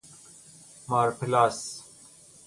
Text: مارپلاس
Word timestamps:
مارپلاس 0.89 1.83